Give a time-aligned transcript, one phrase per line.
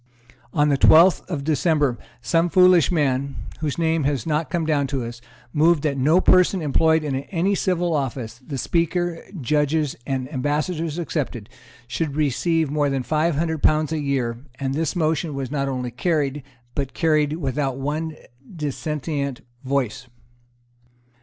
[0.51, 5.03] On the twelfth of December, some foolish man, whose name has not come down to
[5.05, 5.21] us,
[5.53, 11.49] moved that no person employed in any civil office, the Speaker, Judges and Ambassadors excepted,
[11.87, 15.91] should receive more than five hundred pounds a year; and this motion was not only
[15.91, 16.41] carried,
[16.73, 18.15] but carried without one
[18.55, 20.07] dissentient voice.